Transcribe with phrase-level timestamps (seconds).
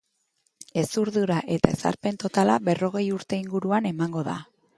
[0.81, 4.37] Hezurdura eta ezarpen totala berrogei urte inguruan emango da.